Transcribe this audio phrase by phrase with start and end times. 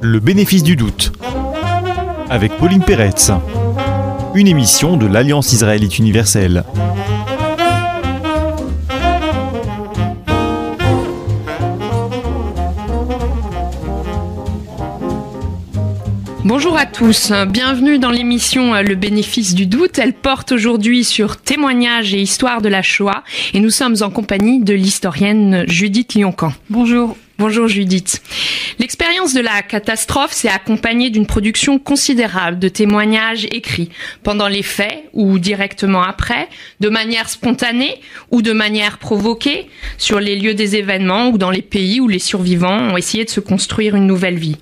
[0.00, 1.12] Le bénéfice du doute.
[2.30, 3.30] Avec Pauline Peretz.
[4.34, 6.64] Une émission de l'Alliance israélite universelle.
[16.46, 19.98] Bonjour à tous, bienvenue dans l'émission Le bénéfice du doute.
[19.98, 24.60] Elle porte aujourd'hui sur témoignages et histoire de la Shoah et nous sommes en compagnie
[24.60, 26.52] de l'historienne Judith Lioncan.
[26.70, 27.16] Bonjour.
[27.38, 28.22] Bonjour Judith.
[28.78, 33.90] L'expérience de la catastrophe s'est accompagnée d'une production considérable de témoignages écrits
[34.22, 36.48] pendant les faits ou directement après,
[36.80, 41.60] de manière spontanée ou de manière provoquée, sur les lieux des événements ou dans les
[41.60, 44.56] pays où les survivants ont essayé de se construire une nouvelle vie.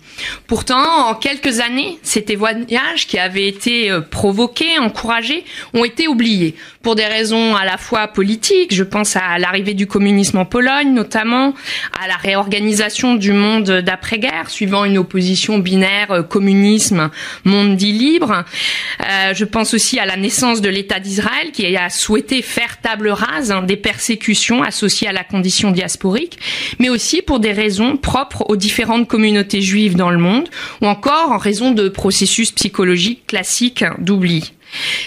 [0.48, 6.56] Pourtant, en quelques années, ces témoignages qui avaient été euh, provoqués, encouragés, ont été oubliés
[6.84, 10.92] pour des raisons à la fois politiques, je pense à l'arrivée du communisme en Pologne
[10.92, 11.54] notamment,
[11.98, 17.10] à la réorganisation du monde d'après-guerre, suivant une opposition binaire euh, communisme,
[17.44, 18.44] monde dit libre.
[19.00, 23.08] Euh, je pense aussi à la naissance de l'État d'Israël qui a souhaité faire table
[23.08, 26.38] rase hein, des persécutions associées à la condition diasporique,
[26.78, 30.50] mais aussi pour des raisons propres aux différentes communautés juives dans le monde,
[30.82, 34.52] ou encore en raison de processus psychologiques classiques d'oubli.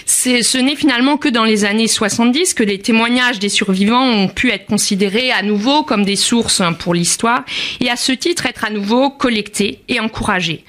[0.06, 4.50] Ce n'est finalement que dans les années 70 que les témoignages des survivants ont pu
[4.50, 7.44] être considérés à nouveau comme des sources pour l'histoire
[7.80, 10.64] et à ce titre être à nouveau collectés et encouragés.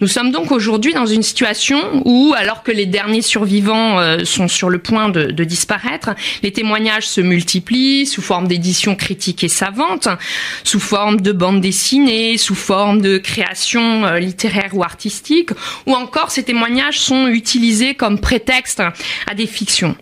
[0.00, 4.48] Nous sommes donc aujourd'hui dans une situation où, alors que les derniers survivants euh, sont
[4.48, 6.10] sur le point de, de disparaître,
[6.42, 10.08] les témoignages se multiplient sous forme d'éditions critiques et savantes,
[10.62, 15.50] sous forme de bandes dessinées, sous forme de créations euh, littéraires ou artistiques,
[15.86, 18.82] ou encore ces témoignages sont utilisés comme prétexte texte
[19.26, 19.96] à des fictions.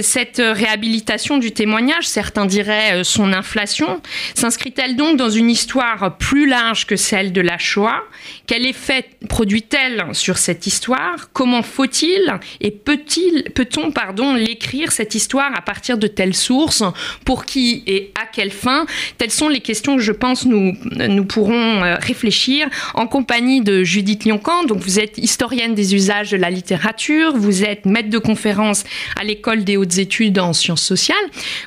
[0.00, 4.00] Cette réhabilitation du témoignage, certains diraient euh, son inflation,
[4.34, 8.02] s'inscrit-elle donc dans une histoire plus large que celle de la Shoah?
[8.46, 11.32] Quel effet produit-elle sur cette histoire?
[11.32, 16.82] Comment faut-il et peut-on pardon, l'écrire cette histoire à partir de telles sources?
[17.24, 18.86] Pour qui et à quelle fin?
[19.18, 20.74] Telles sont les questions que je pense nous,
[21.08, 24.64] nous pourrons euh, réfléchir en compagnie de Judith Lioncan.
[24.64, 28.84] Donc vous êtes historienne des usages de la littérature, vous êtes maître de conférence
[29.18, 31.16] à l'école des hautes études en sciences sociales.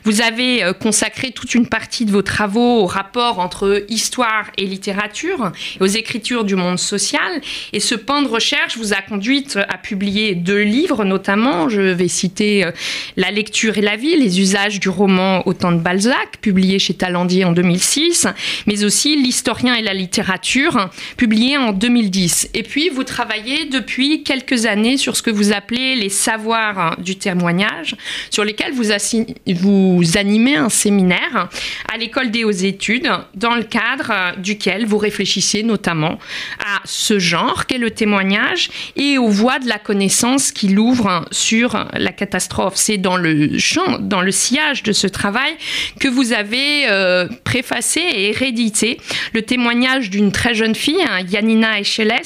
[0.04, 4.66] Vous avez euh, consacré toute une partie de vos travaux au rapport entre histoire et
[4.66, 7.42] littérature, et aux écritures du monde social.
[7.72, 12.08] Et ce pan de recherche vous a conduite à publier deux livres, notamment, je vais
[12.08, 12.72] citer euh,
[13.18, 16.94] La lecture et la vie, les usages du roman Au temps de Balzac, publié chez
[16.94, 18.28] Talandier en 2006,
[18.68, 22.50] mais aussi L'historien et la littérature, publié en 2010.
[22.54, 27.18] Et puis, vous travaillez depuis quelques années sur ce que vous appelez les savoirs du
[27.18, 27.83] témoignage,
[28.30, 31.50] sur lesquels vous, animez un séminaire
[31.92, 36.20] à l'école des hautes études dans le cadre duquel vous réfléchissez notamment
[36.60, 41.88] à ce genre qu'est le témoignage et aux voies de la connaissance qu'il ouvre sur
[41.94, 42.74] la catastrophe.
[42.76, 45.54] C'est dans le champ, dans le sillage de ce travail
[46.00, 48.98] que vous avez euh, préfacé et réédité
[49.34, 52.22] le témoignage d'une très jeune fille, hein, Yanina Echeles,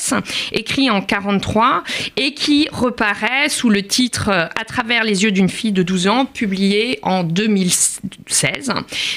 [0.52, 1.84] écrit en 43
[2.16, 6.26] et qui reparaît sous le titre À travers les yeux d'une fille de 12 ans,
[6.26, 8.72] publié en 2016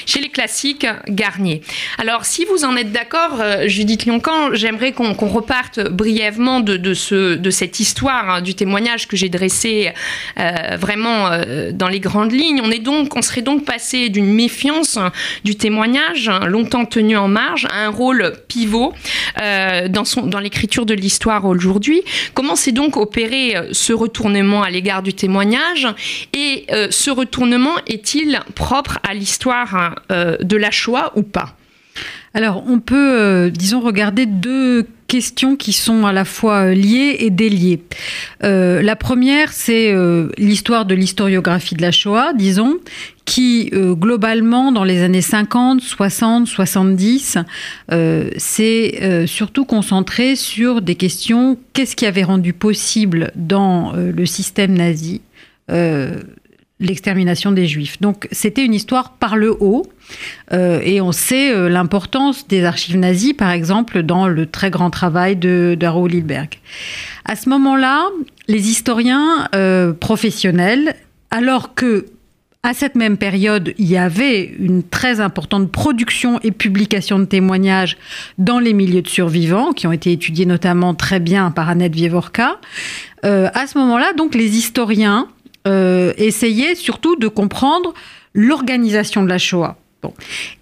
[0.05, 1.61] chez les classiques Garnier.
[1.97, 7.35] Alors, si vous en êtes d'accord, euh, Judith Lioncan, j'aimerais qu'on reparte brièvement de, ce,
[7.35, 9.91] de cette histoire hein, du témoignage que j'ai dressé
[10.39, 12.61] euh, vraiment euh, dans les grandes lignes.
[12.63, 14.97] On, est donc, on serait donc passé d'une méfiance
[15.43, 18.93] du témoignage, hein, longtemps tenu en marge, à un rôle pivot
[19.37, 22.01] dans l'écriture de l'histoire aujourd'hui.
[22.33, 25.87] Comment s'est donc opéré ce retournement à l'égard du témoignage?
[26.33, 31.55] Et euh, ce retournement est-il propre à l'histoire euh, de la Shoah ou pas?
[32.33, 37.29] Alors, on peut, euh, disons, regarder deux questions qui sont à la fois liées et
[37.29, 37.83] déliées.
[38.41, 39.93] la première, c'est
[40.37, 42.77] l'histoire de l'historiographie de la Shoah, disons,
[43.25, 47.39] qui globalement dans les années 50, 60, 70
[48.37, 51.59] s'est surtout concentré sur des questions.
[51.73, 55.19] Qu'est-ce qui avait rendu possible dans le système nazi?
[56.81, 58.01] L'extermination des Juifs.
[58.01, 59.85] Donc c'était une histoire par le haut,
[60.51, 64.89] euh, et on sait euh, l'importance des archives nazies, par exemple, dans le très grand
[64.89, 66.59] travail de, de Raoul Hilberg.
[67.23, 68.07] À ce moment-là,
[68.47, 69.47] les historiens
[69.99, 70.95] professionnels,
[71.29, 72.07] alors que
[72.63, 77.97] à cette même période, il y avait une très importante production et publication de témoignages
[78.37, 82.59] dans les milieux de survivants, qui ont été étudiés notamment très bien par Annette Vievorka.
[83.23, 85.27] à ce moment-là, donc, les historiens
[85.67, 87.93] euh, essayer surtout de comprendre
[88.33, 89.77] l'organisation de la Shoah.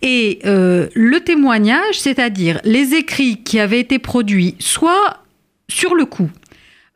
[0.02, 5.24] Et le témoignage, c'est-à-dire les écrits qui avaient été produits soit
[5.70, 6.30] sur le coup,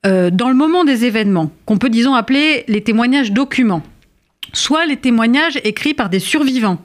[0.03, 3.81] dans le moment des événements, qu'on peut disons appeler les témoignages documents,
[4.51, 6.83] soit les témoignages écrits par des survivants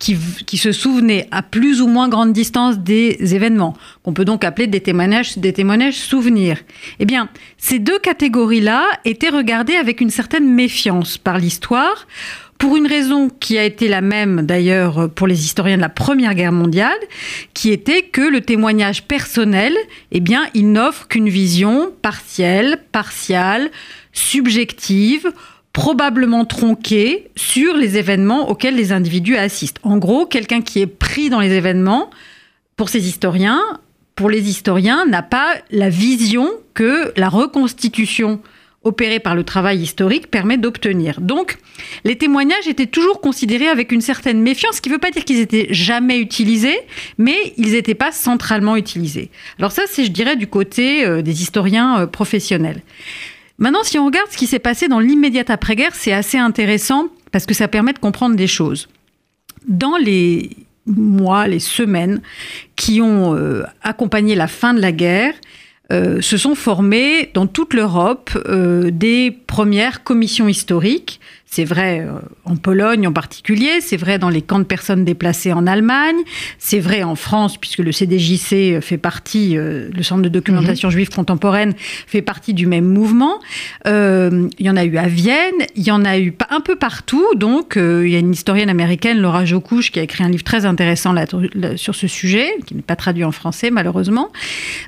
[0.00, 4.66] qui, se souvenaient à plus ou moins grande distance des événements, qu'on peut donc appeler
[4.66, 6.56] des témoignages, des témoignages souvenirs.
[6.98, 12.06] Eh bien, ces deux catégories-là étaient regardées avec une certaine méfiance par l'histoire,
[12.56, 16.34] pour une raison qui a été la même d'ailleurs pour les historiens de la Première
[16.34, 16.98] Guerre mondiale,
[17.54, 19.74] qui était que le témoignage personnel,
[20.12, 23.70] eh bien, il n'offre qu'une vision partielle, partiale,
[24.12, 25.30] subjective,
[25.72, 29.78] probablement tronqué sur les événements auxquels les individus assistent.
[29.82, 32.10] En gros, quelqu'un qui est pris dans les événements,
[32.76, 33.60] pour ces historiens,
[34.16, 38.40] pour les historiens, n'a pas la vision que la reconstitution
[38.82, 41.20] opérée par le travail historique permet d'obtenir.
[41.20, 41.58] Donc,
[42.04, 45.24] les témoignages étaient toujours considérés avec une certaine méfiance, ce qui ne veut pas dire
[45.24, 46.78] qu'ils étaient jamais utilisés,
[47.18, 49.30] mais ils n'étaient pas centralement utilisés.
[49.58, 52.80] Alors ça, c'est, je dirais, du côté euh, des historiens euh, professionnels.
[53.60, 57.44] Maintenant, si on regarde ce qui s'est passé dans l'immédiate après-guerre, c'est assez intéressant parce
[57.46, 58.88] que ça permet de comprendre des choses.
[59.68, 62.22] Dans les mois, les semaines
[62.74, 65.34] qui ont euh, accompagné la fin de la guerre,
[65.92, 71.20] euh, se sont formées dans toute l'Europe euh, des premières commissions historiques
[71.50, 72.12] c'est vrai euh,
[72.44, 76.18] en Pologne en particulier, c'est vrai dans les camps de personnes déplacées en Allemagne,
[76.58, 80.92] c'est vrai en France puisque le CDJC fait partie, euh, le Centre de documentation mhm.
[80.92, 81.74] juive contemporaine
[82.06, 83.40] fait partie du même mouvement.
[83.84, 87.26] Il y en a eu à Vienne, il y en a eu un peu partout.
[87.34, 90.66] Donc il y a une historienne américaine, Laura Jokouche, qui a écrit un livre très
[90.66, 91.26] intéressant là,
[91.76, 94.30] sur ce sujet, qui n'est pas traduit en français malheureusement.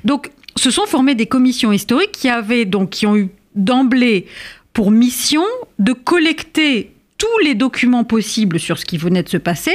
[0.05, 4.27] Donc se sont formées des commissions historiques qui avaient donc qui ont eu d'emblée
[4.73, 5.43] pour mission
[5.79, 6.91] de collecter
[7.23, 9.71] tous les documents possibles sur ce qui venait de se passer.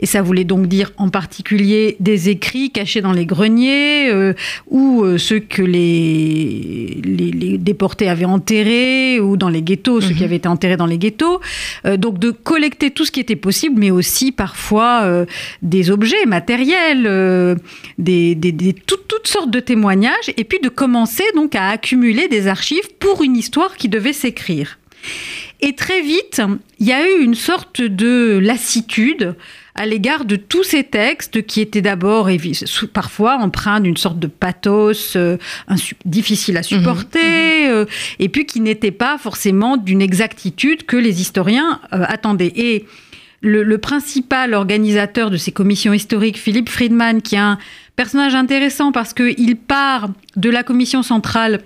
[0.00, 4.34] Et ça voulait donc dire en particulier des écrits cachés dans les greniers euh,
[4.66, 10.14] ou euh, ceux que les, les, déportés avaient enterrés ou dans les ghettos, ceux qui
[10.20, 10.24] mhm.
[10.24, 11.40] avaient été enterrés dans les ghettos.
[11.86, 15.24] Euh, donc de collecter tout ce qui était possible, mais aussi parfois
[15.62, 17.56] des objets matériels,
[17.96, 23.22] des, toutes sortes de témoignages, et puis de commencer donc à accumuler des archives pour
[23.22, 24.78] une histoire qui devait s'écrire.
[25.60, 26.40] Et très vite,
[26.78, 29.34] il y a eu une sorte de lassitude
[29.74, 32.28] à l'égard de tous ces textes qui étaient d'abord
[32.92, 35.36] parfois empreints d'une sorte de pathos euh,
[36.04, 37.72] difficile à supporter, mhm.
[37.72, 37.84] euh,
[38.18, 42.52] et puis qui n'étaient pas forcément d'une exactitude que les historiens euh, attendaient.
[42.56, 42.86] Et
[43.40, 47.58] le, le, principal organisateur de ces commissions historiques, Philippe Friedman, qui est un
[47.94, 51.60] personnage intéressant parce qu'il part de la commission centrale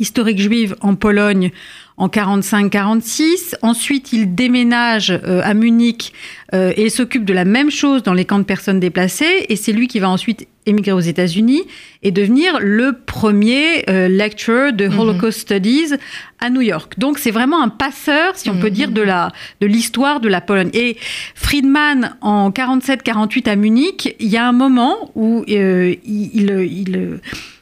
[0.00, 1.50] historique juive en Pologne
[1.96, 3.54] en 45-46.
[3.62, 6.12] Ensuite, il déménage euh, à Munich
[6.54, 9.46] euh, et s'occupe de la même chose dans les camps de personnes déplacées.
[9.48, 11.62] Et c'est lui qui va ensuite émigrer aux États-Unis
[12.02, 14.98] et devenir le premier euh, lecturer de mhm.
[14.98, 15.94] Holocaust Studies
[16.40, 16.98] à New York.
[16.98, 20.40] Donc c'est vraiment un passeur, si on peut dire, de la de l'histoire de la
[20.40, 20.70] Pologne.
[20.74, 20.96] Et
[21.34, 27.20] Friedman en 47-48 à Munich, il y a un moment où il, il il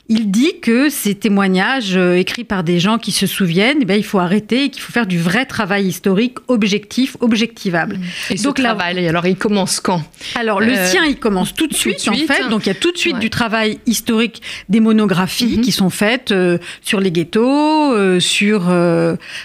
[0.09, 4.05] dit que ces témoignages euh, écrits par des gens qui se souviennent, eh bien, il
[4.05, 7.99] faut arrêter et qu'il faut faire du vrai travail historique objectif, objectivable.
[8.29, 10.03] Et Donc, ce travail, alors il commence quand
[10.35, 12.49] Alors le euh, sien, il commence tout de suite, en fait.
[12.51, 15.63] Donc il y a tout de suite du travail historique, des monographies mhm.
[15.63, 18.73] qui sont faites euh, sur les ghettos, sur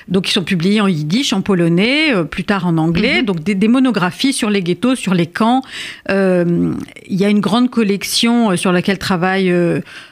[0.08, 3.20] donc qui sont publiées en yiddish, en polonais, plus tard en anglais.
[3.20, 3.26] Mhm.
[3.26, 5.62] Donc des, des, monographies sur les ghettos, sur les camps.
[6.10, 6.76] il
[7.10, 9.54] y a une grande collection sur laquelle travaille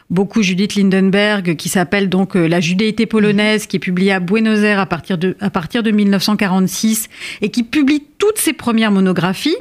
[0.10, 4.60] beaucoup Judith Lindenberg, qui s'appelle donc euh, La judéité polonaise, qui est publiée à Buenos
[4.60, 7.10] Aires à partir de, à partir de 1946
[7.42, 9.58] et qui publie toutes ses premières monographies,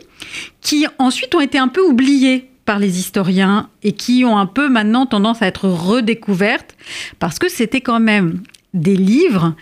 [0.60, 4.68] qui ensuite ont été un peu oubliées par les historiens et qui ont un peu
[4.68, 6.76] maintenant tendance à être redécouvertes
[7.18, 8.40] parce que c'était quand même
[8.74, 9.54] des livres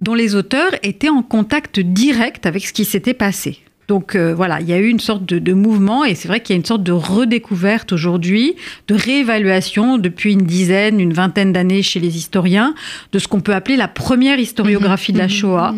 [0.00, 3.61] dont les auteurs étaient en contact direct avec ce qui s'était passé.
[3.88, 6.54] Donc euh, voilà, il y a eu une sorte de, mouvement et c'est vrai qu'il
[6.54, 8.54] y a une sorte de redécouverte aujourd'hui,
[8.88, 12.74] de réévaluation depuis une dizaine, une vingtaine d'années chez les historiens
[13.12, 15.30] de ce qu'on peut appeler la première historiographie de la mhm.
[15.30, 15.74] Shoah.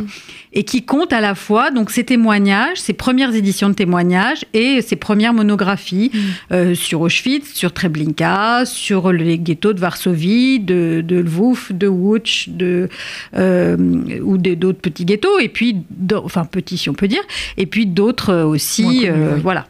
[0.55, 4.81] Et qui compte à la fois donc ses témoignages, ses premières éditions de témoignages et
[4.83, 6.19] ses premières monographies mm.
[6.53, 12.49] euh, sur Auschwitz, sur Treblinka, sur les ghettos de Varsovie, de, de Lvov, de Łódź,
[12.49, 12.89] de
[13.37, 13.77] euh,
[14.23, 15.77] ou d'autres petits ghettos et puis
[16.15, 17.23] enfin petits si on peut dire
[17.57, 19.67] et puis d'autres aussi euh, voilà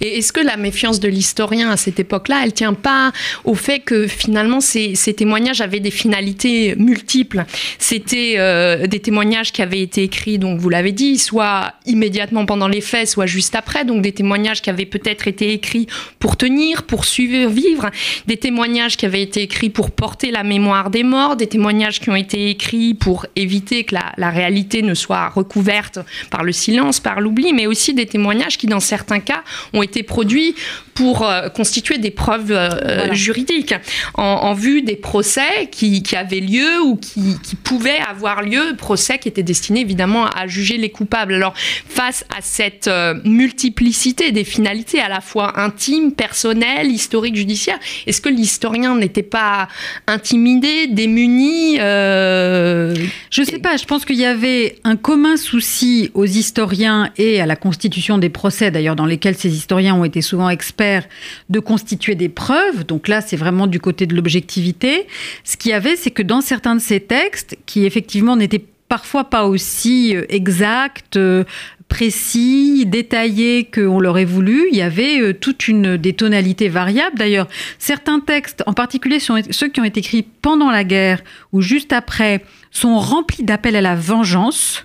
[0.00, 3.12] Et est-ce que la méfiance de l'historien à cette époque-là, elle tient pas
[3.44, 7.44] au fait que finalement ces, témoignages avaient des finalités multiples?
[7.78, 12.68] C'était euh, des témoignages qui avaient été écrits, donc vous l'avez dit, soit immédiatement pendant
[12.68, 15.86] les faits, soit juste après, donc des témoignages qui avaient peut-être été écrits
[16.18, 17.90] pour tenir, pour survivre,
[18.26, 22.10] des témoignages qui avaient été écrits pour porter la mémoire des morts, des témoignages qui
[22.10, 25.98] ont été écrits pour éviter que la, la réalité ne soit recouverte
[26.30, 30.02] par le silence, par l'oubli, mais aussi des témoignages qui, dans certains cas, ont été
[30.02, 30.54] produits
[30.98, 33.72] pour euh, constituer des preuves euh, juridiques
[34.14, 39.44] en, vue des procès qui, avaient lieu ou qui, pouvaient avoir lieu, procès qui étaient
[39.44, 41.34] destinés évidemment à juger les coupables.
[41.34, 41.54] Alors
[41.88, 48.20] face à cette euh, multiplicité des finalités à la fois intimes, personnelles, historiques, judiciaires, est-ce
[48.20, 49.68] que l'historien n'était pas
[50.08, 52.92] intimidé, démuni Je
[53.38, 57.46] ne sais pas, je pense qu'il y avait un commun souci aux historiens et à
[57.46, 61.08] la constitution des procès, d'ailleurs dans lesquels ces historiens ont été souvent experts,
[61.48, 62.84] de constituer des preuves.
[62.86, 65.06] Donc là, c'est vraiment du côté de l'objectivité.
[65.44, 69.24] Ce qu'il y avait, c'est que dans certains de ces textes, qui effectivement n'étaient parfois
[69.24, 71.44] pas aussi euh, exacts, euh,
[71.88, 74.68] précis, détaillés qu'on l'aurait voulu.
[74.70, 77.18] Il y avait euh, toute une des tonalités variables.
[77.18, 81.92] D'ailleurs, certains textes, en particulier ceux qui ont été écrits pendant la guerre ou juste
[81.92, 84.84] après, sont remplis d'appels à la vengeance.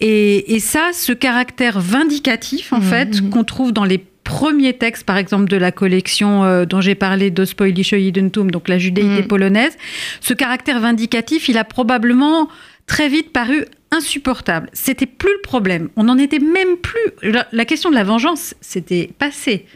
[0.00, 3.30] Et, ça, ce caractère vindicatif, en mmh, fait, mmh.
[3.30, 7.30] qu'on trouve dans les premiers textes, par exemple, de la collection euh, dont j'ai parlé,
[7.30, 9.28] d'Ospoilische Judentum, donc la judéité mmh.
[9.28, 9.76] polonaise,
[10.20, 12.48] ce caractère vindicatif, il a probablement
[12.86, 14.68] très vite paru insupportable.
[14.72, 15.90] C'était plus le problème.
[15.96, 17.32] On n'en était même plus.
[17.52, 19.66] La, question de la vengeance, c'était passé.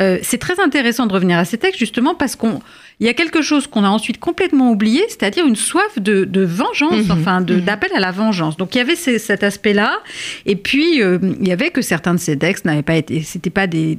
[0.00, 2.60] Euh, c'est très intéressant de revenir à ces textes justement parce qu'on
[3.00, 7.06] il y a quelque chose qu'on a ensuite complètement oublié, c'est-à-dire une soif de, vengeance,
[7.06, 7.10] mhm.
[7.10, 7.60] enfin mhm.
[7.60, 8.56] d'appel à la vengeance.
[8.56, 9.98] Donc il y avait cet aspect-là,
[10.46, 13.50] et puis euh, il y avait que certains de ces textes n'avaient pas été, c'était
[13.50, 13.98] pas des,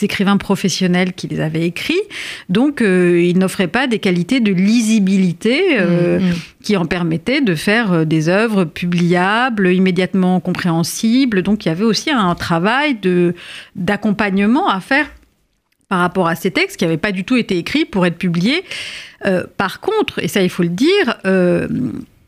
[0.00, 2.00] écrivains professionnels qui les avaient écrits,
[2.48, 6.34] donc euh, ils n'offraient pas des qualités de lisibilité euh, mhm.
[6.62, 11.42] qui en permettaient de faire des œuvres publiables, immédiatement compréhensibles.
[11.42, 13.34] Donc il y avait aussi un travail de
[13.76, 15.06] d'accompagnement à faire
[15.88, 18.64] par rapport à ces textes qui n'avaient pas du tout été écrits pour être publiés.
[19.26, 21.66] Euh, par contre, et ça il faut le dire, euh,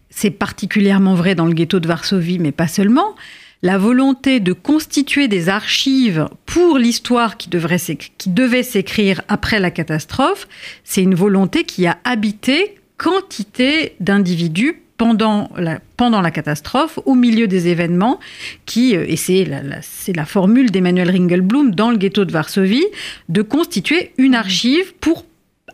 [0.09, 3.15] c'est particulièrement vrai dans le ghetto de Varsovie, mais pas seulement,
[3.63, 7.51] la volonté de constituer des archives pour l'histoire qui,
[8.19, 10.49] qui devait s'écrire après la catastrophe,
[10.83, 17.47] c'est une volonté qui a habité quantité d'individus pendant la, pendant la catastrophe, au milieu
[17.47, 18.21] des événements,
[18.67, 22.85] qui, euh, et c'est la, la, formule d'Emmanuel Ringelblum dans le ghetto de Varsovie,
[23.31, 25.25] de constituer une archive pour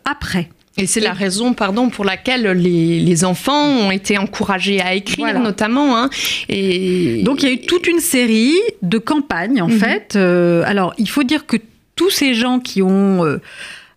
[0.05, 0.47] après.
[0.77, 5.37] Et c'est la raison, pardon, pour laquelle les, les, enfants ont été encouragés à écrire,
[5.41, 5.97] notamment.
[5.97, 6.09] Hein.
[6.47, 9.77] Et donc il y a eu toute une série de campagnes, en mhm.
[9.77, 10.15] fait.
[10.15, 11.57] Euh, alors il faut dire que
[11.97, 13.41] tous ces gens qui ont euh,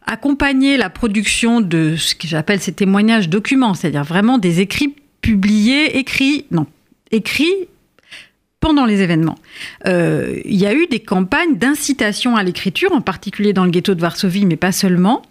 [0.07, 5.99] accompagné la production de ce que j'appelle ces témoignages documents, c'est-à-dire vraiment des écrits publié,
[5.99, 6.67] écrit, non,
[7.11, 7.69] écrit
[8.61, 9.39] pendant les événements.
[9.87, 13.95] Euh, il y a eu des campagnes d'incitation à l'écriture, en particulier dans le ghetto
[13.95, 15.23] de Varsovie, mais pas seulement.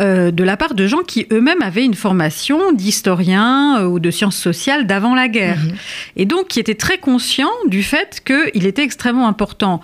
[0.00, 4.10] Euh, de la part de gens qui eux-mêmes avaient une formation d'historien euh, ou de
[4.10, 5.58] sciences sociales d'avant la guerre.
[5.58, 5.74] Mhm.
[6.16, 9.82] Et donc qui étaient très conscients du fait qu'il était extrêmement important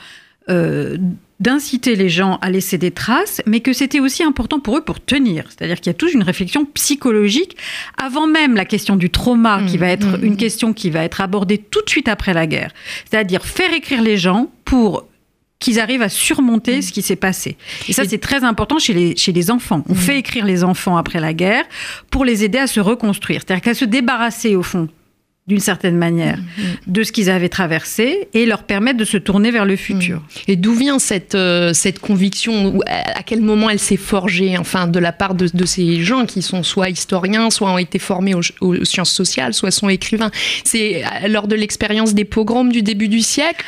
[1.40, 5.00] d'inciter les gens à laisser des traces, mais que c'était aussi important pour eux pour
[5.00, 5.44] tenir.
[5.48, 7.56] C'est-à-dire qu'il y a toute une réflexion psychologique
[7.96, 10.36] avant même la question du trauma, qui mmh, va être mmh, une mmh.
[10.36, 12.72] question qui va être abordée tout de suite après la guerre.
[13.08, 15.06] C'est-à-dire faire écrire les gens pour
[15.60, 17.56] qu'ils arrivent à surmonter ce qui s'est passé.
[17.88, 19.82] Et ça, c'est très important chez les, chez les enfants.
[19.88, 21.64] On fait écrire les enfants après la guerre
[22.10, 23.42] pour les aider à se reconstruire.
[23.44, 24.88] C'est-à-dire qu'à se débarrasser, au fond,
[25.48, 26.92] d'une certaine manière, mm, mm.
[26.92, 30.22] de ce qu'ils avaient traversé et leur permettre de se tourner vers le futur.
[30.46, 34.98] Et d'où vient cette, euh, cette conviction À quel moment elle s'est forgée, enfin, de
[34.98, 39.10] la part de, ces gens qui sont soit historiens, soit ont été formés aux, sciences
[39.10, 40.30] sociales, soit sont écrivains?
[40.64, 43.64] C'est lors de l'expérience des pogroms du début du siècle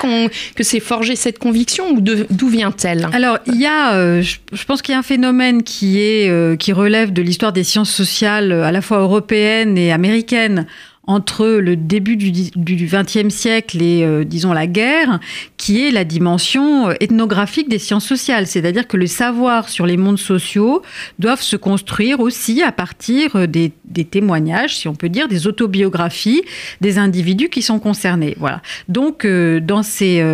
[0.54, 3.08] que s'est forgée cette conviction ou d'où vient-elle?
[3.12, 6.56] Alors, il y a, euh, je pense qu'il y a un phénomène qui, est, euh,
[6.56, 10.66] qui relève de l'histoire des sciences sociales à la fois européennes et américaines
[11.10, 15.18] entre le début du XXe siècle et, euh, disons, la guerre,
[15.56, 18.46] qui est la dimension euh, ethnographique des sciences sociales.
[18.46, 20.82] C'est-à-dire que le savoir sur les mondes sociaux
[21.18, 23.72] doivent se construire aussi à partir euh, des,
[24.08, 26.42] témoignages, si on peut dire, des autobiographies
[26.80, 28.36] des individus qui sont concernés.
[28.38, 28.62] Voilà.
[28.88, 30.24] Donc, dans ces,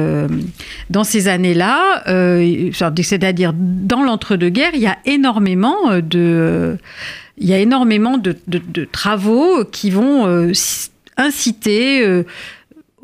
[0.90, 2.04] dans ces années-là,
[2.73, 6.76] c'est-à-dire dans l'entre-deux-guerres, il y a énormément de
[7.38, 8.35] il y a énormément de,
[8.90, 10.52] travaux qui vont euh,
[11.16, 12.25] inciter euh,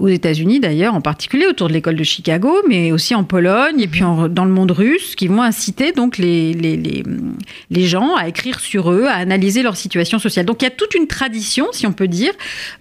[0.03, 3.87] aux États-Unis d'ailleurs, en particulier autour de l'école de Chicago, mais aussi en Pologne et
[3.87, 7.05] puis dans le monde russe, qui vont inciter donc les, les, les,
[7.71, 10.45] les, gens à écrire sur eux, à analyser leur situation sociale.
[10.45, 12.33] Donc il y a toute une tradition, si on peut dire,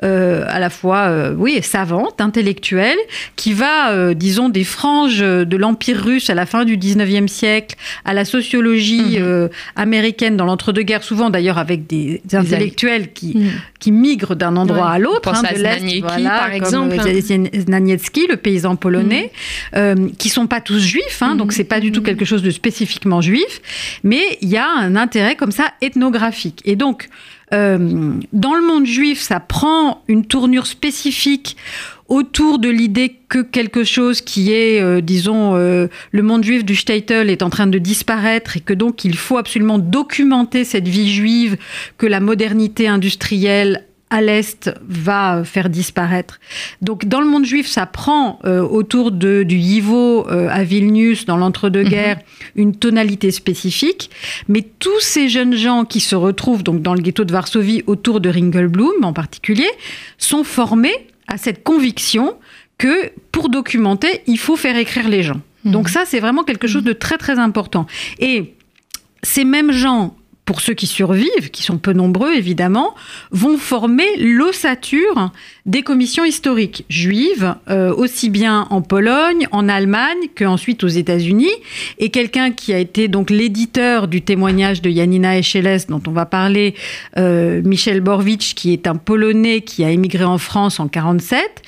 [0.04, 2.98] euh, à la fois euh, oui savante, intellectuelle,
[3.36, 7.76] qui va, euh, disons, des franges de l'Empire russe à la fin du 19e siècle,
[8.04, 9.50] à la sociologie mhm.
[9.76, 13.38] américaine dans l'entre-deux-guerres, souvent d'ailleurs avec des, intellectuels qui,
[13.80, 17.11] qui migrent d'un endroit à l'autre, hein, de l'Est, voilà, par exemple.
[17.20, 19.32] Znaniecki, le paysan polonais,
[19.74, 19.78] mm.
[19.78, 22.06] euh, qui sont pas tous juifs, hein, donc c'est pas du tout mm.
[22.06, 23.62] quelque chose de spécifiquement juif,
[24.04, 26.62] mais il y a un intérêt comme ça ethnographique.
[26.66, 27.10] Et donc,
[27.54, 31.58] euh, dans le monde juif, ça prend une tournure spécifique
[32.08, 37.30] autour de l'idée que quelque chose qui est, euh, disons, le monde juif du Statel
[37.30, 41.58] est en train de disparaître et que donc il faut absolument documenter cette vie juive
[41.98, 46.40] que la modernité industrielle à l'Est va faire disparaître.
[46.82, 51.26] Donc dans le monde juif, ça prend euh, autour de, du Yivo euh, à Vilnius,
[51.26, 52.62] dans l'entre-deux-guerres, mhm.
[52.62, 54.12] une tonalité spécifique.
[54.50, 58.20] Mais tous ces jeunes gens qui se retrouvent donc dans le ghetto de Varsovie autour
[58.20, 59.70] de Ringelblum en particulier,
[60.18, 62.36] sont formés à cette conviction
[62.78, 65.40] que pour documenter, il faut faire écrire les gens.
[65.64, 65.72] Mhm.
[65.72, 67.88] Donc ça, c'est vraiment quelque chose de très très important.
[68.20, 68.56] Et
[69.24, 70.16] ces mêmes gens
[70.46, 72.96] pour ceux qui survivent, qui sont peu nombreux évidemment,
[73.32, 75.32] vont former l'ossature
[75.66, 81.52] des commissions historiques juives, euh, aussi bien en Pologne, en Allemagne qu'ensuite aux États-Unis.
[82.00, 86.26] Et quelqu'un qui a été donc l'éditeur du témoignage de Janina Echeles, dont on va
[86.26, 86.76] parler,
[87.18, 91.62] euh, Michel Borwicz, qui est un Polonais qui a émigré en France en 47,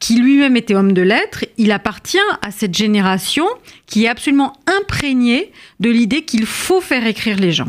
[0.00, 3.46] qui lui-même était homme de lettres, il appartient à cette génération
[3.86, 7.68] qui est absolument imprégnée de l'idée qu'il faut faire écrire les gens.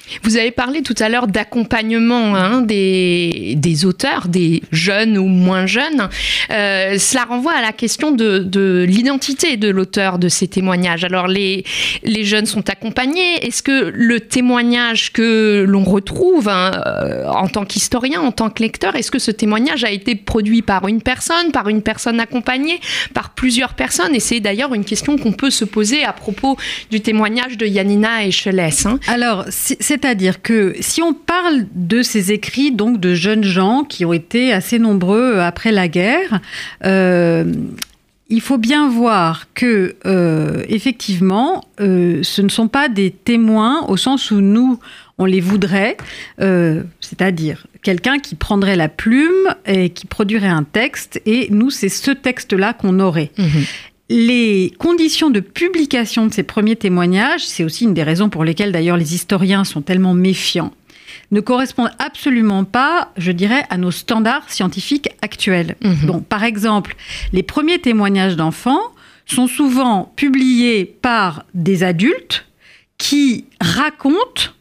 [0.23, 6.09] Vous avez parlé tout à l'heure d'accompagnement hein, des, auteurs, des jeunes ou moins jeunes.
[6.51, 11.03] Euh, cela renvoie à la question de, de l'identité de l'auteur de ces témoignages.
[11.03, 11.63] Alors les,
[12.03, 13.45] les jeunes sont accompagnés.
[13.45, 18.61] Est-ce que le témoignage que l'on retrouve hein, euh, en tant qu'historien, en tant que
[18.61, 22.79] lecteur, est-ce que ce témoignage a été produit par une personne, par une personne accompagnée,
[23.13, 24.15] par plusieurs personnes?
[24.15, 26.57] Et c'est d'ailleurs une question qu'on peut se poser à propos
[26.89, 28.69] du témoignage de Yanina Echeles.
[28.85, 28.99] Hein.
[29.07, 34.03] Alors, c'est c'est-à-dire que si on parle de ces écrits donc de jeunes gens qui
[34.03, 36.41] ont été assez nombreux après la guerre,
[36.85, 37.53] euh,
[38.29, 43.97] il faut bien voir que euh, effectivement, euh, ce ne sont pas des témoins au
[43.97, 44.79] sens où nous
[45.19, 45.97] on les voudrait,
[46.39, 52.09] c'est-à-dire quelqu'un qui prendrait la plume et qui produirait un texte, et nous c'est ce
[52.09, 53.29] texte-là qu'on aurait.
[53.37, 53.43] Mmh
[54.11, 58.73] les conditions de publication de ces premiers témoignages, c'est aussi une des raisons pour lesquelles
[58.73, 60.73] d'ailleurs les historiens sont tellement méfiants,
[61.31, 65.77] ne correspondent absolument pas, je dirais, à nos standards scientifiques actuels.
[65.81, 66.07] Mhm.
[66.07, 66.95] Donc, par exemple,
[67.31, 68.81] les premiers témoignages d'enfants
[69.25, 72.45] sont souvent publiés par des adultes
[72.97, 74.51] qui racontent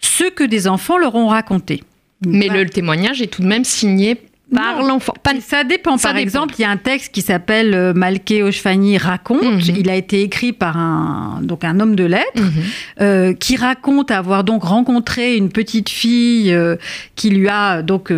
[0.00, 1.82] ce que des enfants leur ont raconté.
[2.26, 4.20] Mais le témoignage est tout de même signé
[4.54, 5.14] par l'enfant.
[5.40, 5.98] Ça dépend.
[5.98, 9.42] par exemple, il y a un texte qui s'appelle euh, Malké Oshfani raconte.
[9.42, 9.76] Mhm.
[9.76, 12.52] Il a été écrit par un donc un homme de lettres mhm.
[13.00, 16.76] euh, qui raconte avoir donc rencontré une petite fille euh,
[17.14, 18.12] qui lui a donc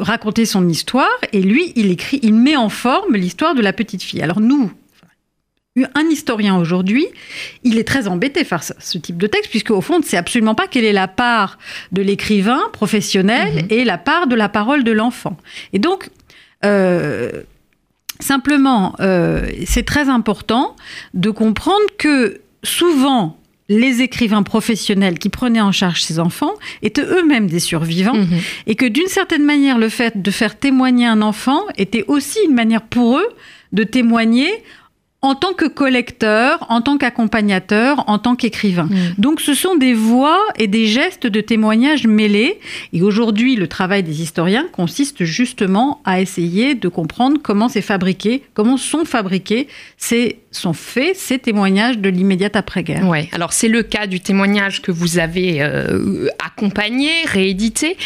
[0.00, 4.02] raconté son histoire et lui il écrit, il met en forme l'histoire de la petite
[4.02, 4.22] fille.
[4.22, 4.70] Alors nous,
[5.76, 7.06] un historien aujourd'hui,
[7.64, 10.18] il est très embêté par ce type de texte, puisque au fond, on ne sait
[10.18, 11.58] absolument pas quelle est la part
[11.92, 13.66] de l'écrivain professionnel mhm.
[13.70, 15.36] et la part de la parole de l'enfant.
[15.72, 16.10] Et donc,
[16.64, 17.42] euh,
[18.20, 20.76] simplement, euh, c'est très important
[21.14, 23.38] de comprendre que souvent,
[23.70, 28.40] les écrivains professionnels qui prenaient en charge ces enfants étaient eux-mêmes des survivants mhm.
[28.66, 32.54] et que d'une certaine manière, le fait de faire témoigner un enfant était aussi une
[32.54, 33.28] manière pour eux
[33.72, 34.50] de témoigner
[35.24, 38.88] en tant que collecteur, en tant qu'accompagnateur, en tant qu'écrivain.
[38.90, 39.14] Mm.
[39.18, 42.58] Donc ce sont des voix et des gestes de témoignage mêlés.
[42.92, 48.42] Et aujourd'hui, le travail des historiens consiste justement à essayer de comprendre comment c'est fabriqué,
[48.54, 53.06] comment sont fabriqués ces sont faits ces témoignages de l'immédiate après-guerre.
[53.08, 53.28] Ouais.
[53.32, 57.96] Alors c'est le cas du témoignage que vous avez euh, accompagné, réédité.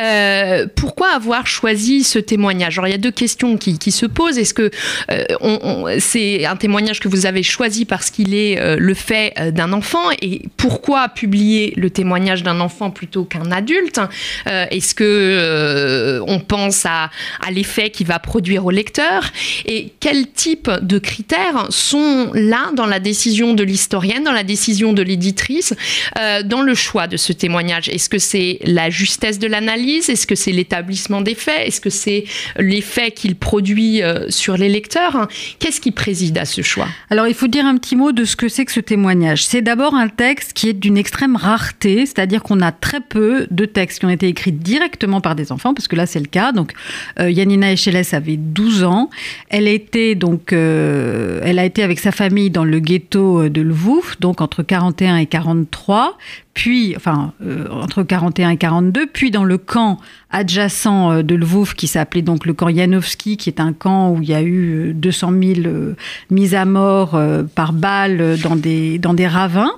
[0.00, 2.78] Euh, pourquoi avoir choisi ce témoignage?
[2.78, 4.38] Alors il y a deux questions qui, se posent.
[4.38, 4.70] Est-ce que
[5.10, 10.10] euh, c'est un témoignage que vous avez choisi parce qu'il est le fait d'un enfant?
[10.22, 14.00] Et pourquoi publier le témoignage d'un enfant plutôt qu'un adulte?
[14.46, 17.10] Est-ce que on pense à,
[17.46, 19.30] à l'effet qu'il va produire au lecteur?
[19.64, 21.95] Et quel type de critères sont
[22.34, 25.74] là dans la décision de l'historienne, dans la décision de l'éditrice,
[26.18, 30.08] euh, dans le choix de ce témoignage Est-ce que c'est la justesse de l'analyse?
[30.08, 31.66] Est-ce que c'est l'établissement des faits?
[31.66, 32.24] Est-ce que c'est
[32.58, 35.28] l'effet qu'il produit euh, sur les lecteurs?
[35.58, 36.88] Qu'est-ce qui préside à ce choix?
[37.10, 39.44] Alors, il faut dire un petit mot de ce que c'est que ce témoignage.
[39.44, 43.64] C'est d'abord un texte qui est d'une extrême rareté, c'est-à-dire qu'on a très peu de
[43.64, 46.52] textes qui ont été écrits directement par des enfants, parce que là, c'est le cas.
[46.52, 46.72] Donc,
[47.20, 49.10] euh, Yanina Echeles avait 12 ans.
[49.48, 54.20] Elle était donc, euh, elle a été avec sa famille dans le ghetto de Lvouf,
[54.20, 56.18] donc entre 41 et 43
[56.56, 59.98] puis, enfin, euh, entre 41 et 42, puis dans le camp
[60.30, 64.22] adjacent euh, de Lvov, qui s'appelait donc le camp Yanovski, qui est un camp où
[64.22, 65.96] il y a eu 200 000 euh,
[66.30, 67.20] mises à mort
[67.54, 69.72] par balles dans des, dans des ravins.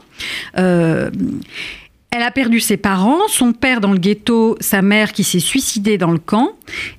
[2.11, 5.99] Elle a perdu ses parents, son père dans le ghetto, sa mère qui s'est suicidée
[5.99, 6.53] dans le camp,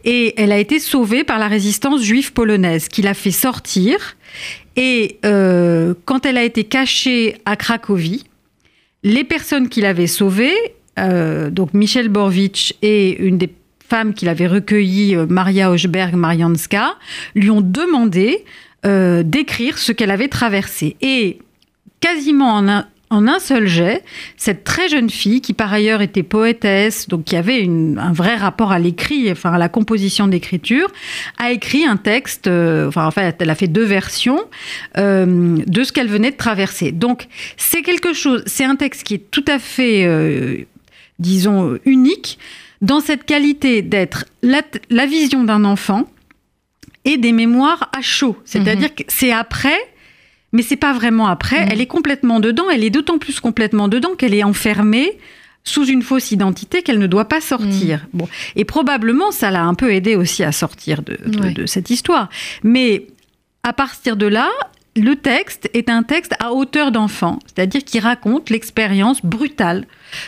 [0.05, 4.17] et elle a été sauvée par la résistance juive polonaise, qui l'a fait sortir.
[4.75, 8.25] Et quand elle a été cachée à Cracovie,
[9.03, 10.55] les personnes qu'il avait sauvées,
[10.97, 13.49] euh, donc Michel Borvitch et une des
[13.87, 16.95] femmes qu'il avait recueillies, euh, Maria Hochberg Marianska,
[17.35, 18.43] lui ont demandé
[18.85, 20.95] euh, d'écrire ce qu'elle avait traversé.
[21.01, 21.39] Et
[22.01, 24.03] quasiment en un, en un seul jet,
[24.37, 28.71] cette très jeune fille, qui par ailleurs était poétesse, donc qui avait un vrai rapport
[28.71, 30.87] à l'écrit, enfin à la composition d'écriture,
[31.37, 34.39] a écrit un texte, euh, enfin en fait, elle a fait deux versions
[34.97, 36.91] euh, de ce qu'elle venait de traverser.
[36.91, 40.65] Donc c'est quelque chose, c'est un texte qui est tout à fait, euh,
[41.17, 42.37] disons, unique
[42.81, 46.07] dans cette qualité d'être la, vision d'un enfant
[47.05, 48.37] et des mémoires à chaud.
[48.45, 48.95] C'est-à-dire mhm.
[48.95, 49.77] que c'est après
[50.51, 51.65] mais c'est pas vraiment après.
[51.65, 51.69] Mm.
[51.71, 52.69] Elle est complètement dedans.
[52.69, 55.17] Elle est d'autant plus complètement dedans qu'elle est enfermée
[55.63, 58.07] sous une fausse identité qu'elle ne doit pas sortir.
[58.13, 58.17] Mm.
[58.17, 61.17] Bon, et probablement ça l'a un peu aidé aussi à sortir de,
[61.53, 62.29] de cette histoire.
[62.63, 63.07] Mais
[63.63, 64.49] à partir de là,
[64.95, 69.85] le texte est un texte à hauteur d'enfant, c'est-à-dire qui raconte l'expérience brutale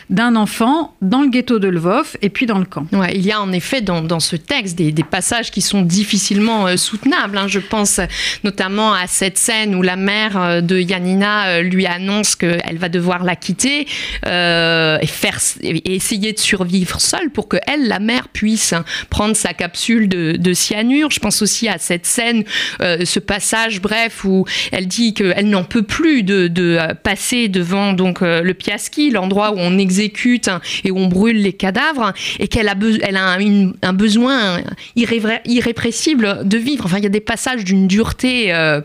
[0.10, 2.86] d'un enfant dans le ghetto de Lvov et puis dans le camp.
[3.14, 7.38] Il y a en effet dans, ce texte des, passages qui sont difficilement euh, soutenables.
[7.38, 7.48] Hein.
[7.48, 8.00] Je pense
[8.44, 12.88] notamment à cette scène où la mère euh, de Yanina euh, lui annonce qu'elle va
[12.88, 13.88] devoir la quitter
[14.26, 18.74] et, essayer de survivre seule pour que elle, la mère, puisse
[19.10, 21.12] prendre sa capsule de, cyanure.
[21.12, 22.44] Je pense aussi à cette scène,
[22.80, 28.54] ce passage, bref, où elle dit qu'elle n'en peut plus de, passer devant donc le
[28.54, 30.50] Piaski, l'endroit où on exécute
[30.84, 33.38] et où on brûle les cadavres, et qu'elle a, elle a
[33.82, 34.62] un, besoin
[34.96, 36.86] irrépressible de vivre.
[36.86, 38.54] Enfin, il y a des passages d'une dureté.
[38.54, 38.82] Euh,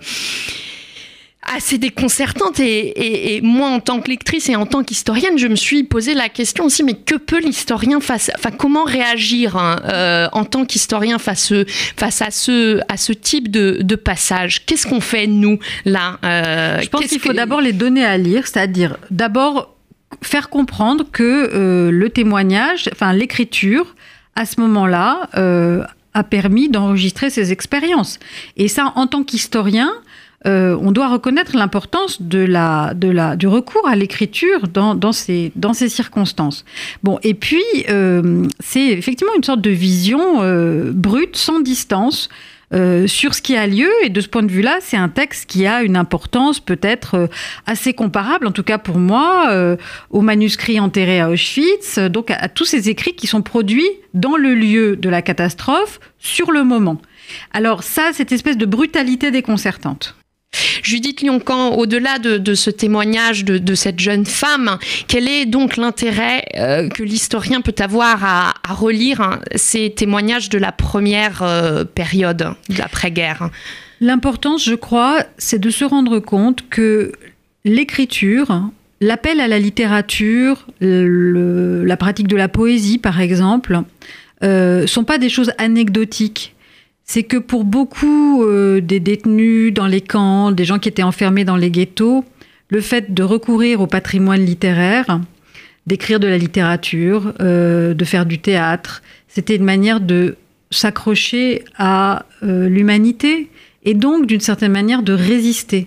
[1.55, 2.61] assez déconcertante.
[2.61, 6.29] Et, moi, en tant que lectrice et en tant qu'historienne, je me suis posé la
[6.29, 11.19] question aussi, mais que peut l'historien face, enfin, comment réagir hein, euh, en tant qu'historien
[11.19, 11.53] face,
[11.97, 14.65] face à ce, à ce type de, de passage?
[14.67, 18.47] Qu'est-ce qu'on fait nous là euh, Je pense qu'il faut d'abord les donner à lire,
[18.47, 19.76] c'est-à-dire d'abord
[20.23, 23.95] faire comprendre que euh, le témoignage, enfin l'écriture,
[24.35, 25.29] à ce moment-là,
[26.13, 28.19] a permis d'enregistrer ces expériences.
[28.57, 29.93] Et ça, en tant qu'historien,
[30.47, 35.13] euh, on doit reconnaître l'importance de la, de la, du recours à l'écriture dans, dans,
[35.13, 36.65] ces, dans ces circonstances.
[37.03, 42.29] Bon, et puis, euh, c'est effectivement une sorte de vision euh, brute, sans distance.
[42.73, 43.91] Sur ce qui a lieu.
[44.03, 47.29] Et de ce point de vue-là, c'est un texte qui a une importance peut-être
[47.67, 49.77] assez comparable, en tout cas pour moi,
[50.11, 54.55] au manuscrit enterré à Auschwitz, donc à, tous ces écrits qui sont produits dans le
[54.55, 57.01] lieu de la catastrophe, sur le moment.
[57.53, 60.17] Alors ça, cette espèce de brutalité déconcertante.
[60.83, 66.89] Judith Lioncan, au-delà de, ce témoignage de, cette jeune femme, quel est donc l'intérêt euh,
[66.89, 72.79] que l'historien peut avoir à, relire hein, ces témoignages de la première euh, période de
[72.79, 73.51] l'après-guerre?
[74.01, 77.13] L'importance, je crois, c'est de se rendre compte que
[77.65, 83.81] l'écriture, l'appel à la littérature, la pratique de la poésie, par exemple,
[84.43, 86.55] euh, sont pas des choses anecdotiques
[87.07, 91.45] c'est que pour beaucoup euh, des détenus dans les camps, des gens qui étaient enfermés
[91.45, 92.25] dans les ghettos,
[92.69, 95.21] le fait de recourir au patrimoine littéraire,
[95.87, 100.37] d'écrire de la littérature, euh, de faire du théâtre, c'était une manière de
[100.73, 103.51] s'accrocher à euh, l'humanité
[103.85, 105.87] et donc d'une certaine manière de résister.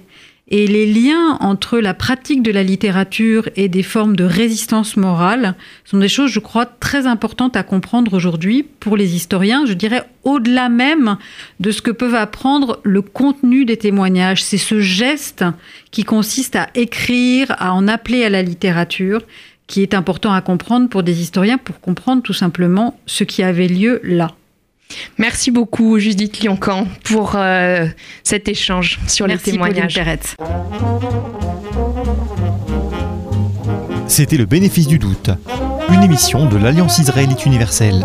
[0.52, 5.56] Et les liens entre la pratique de la littérature et des formes de résistance morale
[5.86, 9.68] sont des choses, je crois, très importantes à comprendre aujourd'hui pour les historiens.
[9.68, 11.18] Je dirais au-delà même
[11.60, 14.44] de ce que peuvent apprendre le contenu des témoignages.
[14.44, 15.46] C'est ce geste
[15.92, 19.22] qui consiste à écrire, à en appeler à la littérature,
[19.68, 23.68] qui est important à comprendre pour des historiens, pour comprendre tout simplement ce qui avait
[23.68, 24.32] lieu là.
[25.18, 27.88] Merci beaucoup Judith Lioncan pour euh,
[28.24, 30.00] cet échange sur Merci, les témoignages.
[34.08, 35.30] C'était le bénéfice du doute,
[35.92, 38.04] une émission de l'Alliance israélite universelle.